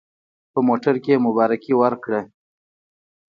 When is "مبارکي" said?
1.25-1.73